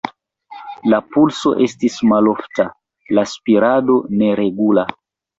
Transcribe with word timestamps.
La 0.91 0.99
pulso 1.15 1.51
estis 1.65 1.97
malofta, 2.11 2.65
la 3.17 3.25
spirado 3.33 3.99
neregula. 4.23 4.87